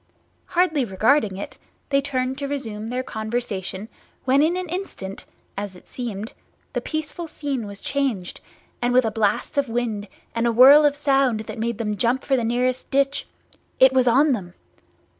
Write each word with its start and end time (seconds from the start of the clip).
Hardly 0.55 0.83
regarding 0.83 1.37
it, 1.37 1.59
they 1.89 2.01
turned 2.01 2.39
to 2.39 2.47
resume 2.47 2.87
their 2.87 3.03
conversation, 3.03 3.87
when 4.25 4.41
in 4.41 4.57
an 4.57 4.67
instant 4.67 5.25
(as 5.55 5.75
it 5.75 5.87
seemed) 5.87 6.33
the 6.73 6.81
peaceful 6.81 7.27
scene 7.27 7.67
was 7.67 7.81
changed, 7.81 8.41
and 8.81 8.95
with 8.95 9.05
a 9.05 9.11
blast 9.11 9.59
of 9.59 9.69
wind 9.69 10.07
and 10.33 10.47
a 10.47 10.51
whirl 10.51 10.85
of 10.85 10.95
sound 10.95 11.41
that 11.41 11.59
made 11.59 11.77
them 11.77 11.97
jump 11.97 12.23
for 12.23 12.35
the 12.35 12.43
nearest 12.43 12.89
ditch, 12.89 13.27
It 13.79 13.93
was 13.93 14.07
on 14.07 14.31
them! 14.31 14.55